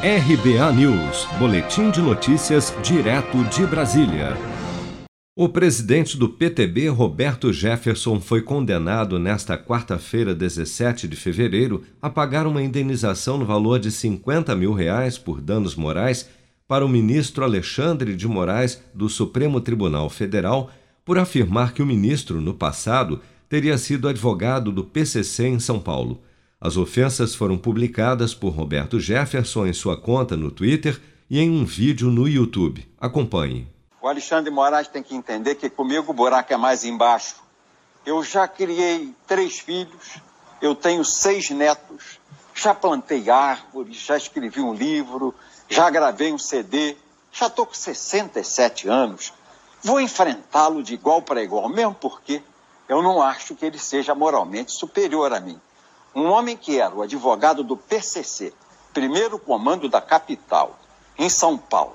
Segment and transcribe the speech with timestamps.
[0.00, 4.36] RBA News, Boletim de Notícias, direto de Brasília.
[5.36, 12.46] O presidente do PTB, Roberto Jefferson, foi condenado nesta quarta-feira, 17 de fevereiro, a pagar
[12.46, 16.28] uma indenização no valor de 50 mil reais por danos morais
[16.68, 20.70] para o ministro Alexandre de Moraes, do Supremo Tribunal Federal,
[21.04, 26.22] por afirmar que o ministro, no passado, teria sido advogado do PCC em São Paulo.
[26.60, 31.00] As ofensas foram publicadas por Roberto Jefferson em sua conta no Twitter
[31.30, 32.84] e em um vídeo no YouTube.
[33.00, 33.68] Acompanhe.
[34.02, 37.36] O Alexandre Moraes tem que entender que comigo o buraco é mais embaixo.
[38.04, 40.18] Eu já criei três filhos,
[40.60, 42.18] eu tenho seis netos,
[42.52, 45.32] já plantei árvores, já escrevi um livro,
[45.68, 46.96] já gravei um CD,
[47.30, 49.32] já estou com 67 anos.
[49.80, 52.42] Vou enfrentá-lo de igual para igual, mesmo porque
[52.88, 55.60] eu não acho que ele seja moralmente superior a mim.
[56.18, 58.52] Um homem que era o advogado do PCC,
[58.92, 60.76] primeiro comando da capital,
[61.16, 61.94] em São Paulo,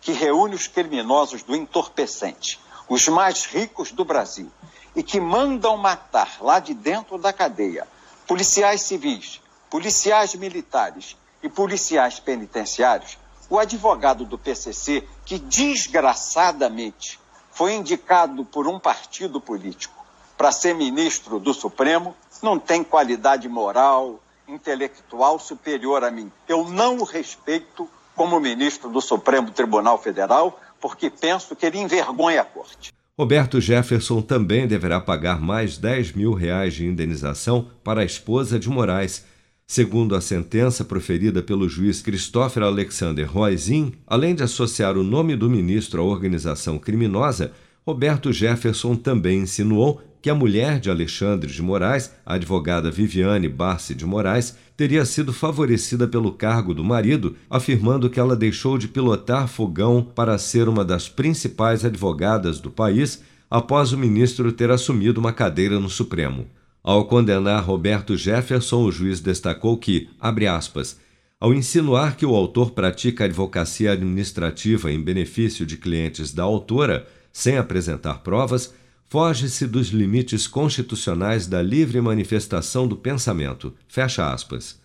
[0.00, 4.50] que reúne os criminosos do entorpecente, os mais ricos do Brasil,
[4.96, 7.86] e que mandam matar lá de dentro da cadeia
[8.26, 9.40] policiais civis,
[9.70, 13.18] policiais militares e policiais penitenciários,
[13.48, 17.20] o advogado do PCC, que desgraçadamente
[17.52, 19.94] foi indicado por um partido político
[20.36, 26.30] para ser ministro do Supremo, não tem qualidade moral, intelectual superior a mim.
[26.48, 32.42] Eu não o respeito como ministro do Supremo Tribunal Federal, porque penso que ele envergonha
[32.42, 32.92] a corte.
[33.18, 38.68] Roberto Jefferson também deverá pagar mais 10 mil reais de indenização para a esposa de
[38.68, 39.24] Moraes.
[39.66, 45.48] Segundo a sentença proferida pelo juiz Christopher Alexander Roisin, além de associar o nome do
[45.48, 47.52] ministro à organização criminosa,
[47.86, 53.94] Roberto Jefferson também insinuou que a mulher de Alexandre de Moraes, a advogada Viviane Barce
[53.94, 59.48] de Moraes, teria sido favorecida pelo cargo do marido, afirmando que ela deixou de pilotar
[59.48, 65.32] fogão para ser uma das principais advogadas do país após o ministro ter assumido uma
[65.32, 66.46] cadeira no Supremo.
[66.82, 70.98] Ao condenar Roberto Jefferson, o juiz destacou que, abre aspas,
[71.38, 77.56] ao insinuar que o autor pratica advocacia administrativa em benefício de clientes da autora, sem
[77.56, 78.72] apresentar provas,
[79.06, 83.74] foge-se dos limites constitucionais da livre manifestação do pensamento.
[83.88, 84.80] Fecha aspas.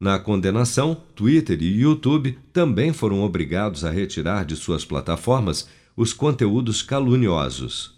[0.00, 6.82] Na condenação, Twitter e YouTube também foram obrigados a retirar de suas plataformas os conteúdos
[6.82, 7.97] caluniosos.